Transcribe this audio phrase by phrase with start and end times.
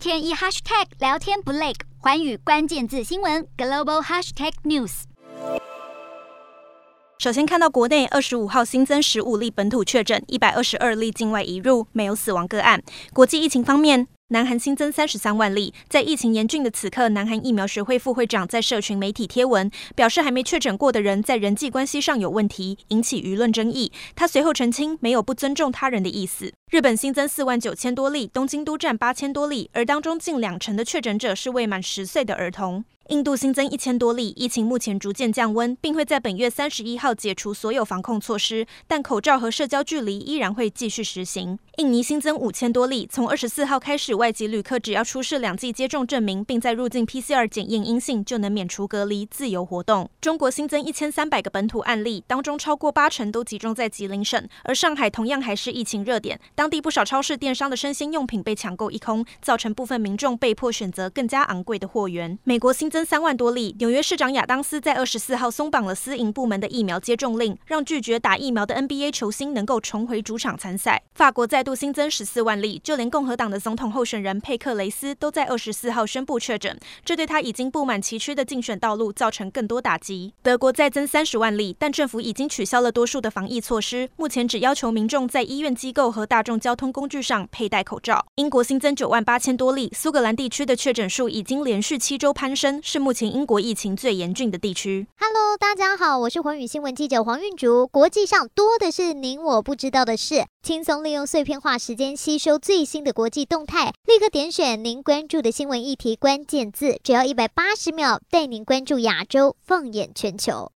[0.00, 5.02] 天一 hashtag 聊天不累，环宇关键字新闻 global hashtag news。
[7.18, 12.82] 首先看到国内二十五号新增十五例本土确诊，一百二十二例境外移入，没有死亡个案。
[13.12, 14.08] 国际疫情方面。
[14.32, 23.90] 南韩新增三十三万例，在疫情严峻的此刻，南韩疫苗学会副会长在社群媒体贴文表示，还没确诊过的人在人际关系上有问题，引起舆论争议。
[24.14, 26.52] 他随后澄清，没有不尊重他人的意思。
[26.70, 32.84] 日本新增四万九千多例，东京都占八千多例，而当中近两成的确诊者是未满十岁的儿童。
[33.10, 41.58] 印度新增一千多例，疫情目前逐渐降温，并会在本月三十一号解除所有防控措施，但口罩和社交距离依然会继续实行。
[41.78, 50.08] 印尼新增五千多例，从二十四号开始，外籍旅客只要出示两剂接种证明，并在入境 PCR 检验阴性，就能免除隔离，自由活动。
[50.20, 62.38] 中国新增一千三百个本土案例，当中超过八成都集中在吉林省，而上海同样还是疫情热点，当地不少超市、电商的生鲜用品被抢购一空，造成部分民众被迫选择更加昂贵的货源。
[62.44, 62.99] 美国新增。
[63.04, 63.74] 三万多例。
[63.78, 71.02] 纽约市长亚当斯在二十四号松绑了私营部门的疫苗接种令，让拒绝打疫苗的 NBA 球星能够重回主场参赛。
[71.14, 80.32] 法国再度新增十四万例，就连共和党的总统候选人佩克雷斯都在二十四号宣布确诊，这对他已经布满崎岖的竞选道路造成更多打击。
[80.42, 88.24] 德国再增三十万例，但政府已经取消了多数的防疫措施，目前只要求民众在医院机构和大众交通工具上佩戴口罩。
[88.36, 92.80] 英国新增九万八千多例，苏格兰地区的确诊数已经连续七周攀升。
[92.92, 95.06] 是目前英国疫情最严峻的地区。
[95.16, 97.86] Hello，大家好，我是寰宇新闻记者黄韵竹。
[97.86, 110.68] 国际上多的是您我不知道的事，轻松利用碎片化时间吸收最新的国际动态，立刻点选您关注的新闻议题关键字，只要一百八十秒，带您关注亚洲，放眼全球。